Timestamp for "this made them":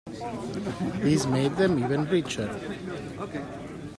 1.03-1.77